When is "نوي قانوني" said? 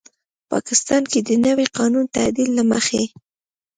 1.45-2.13